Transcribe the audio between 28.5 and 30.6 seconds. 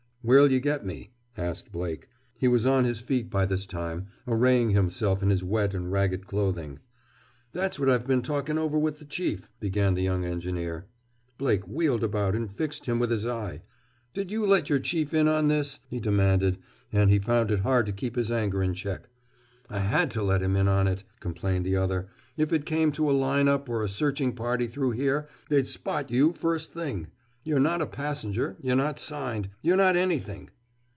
you're not signed; you're not anything!"